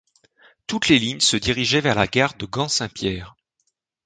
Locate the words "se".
1.19-1.37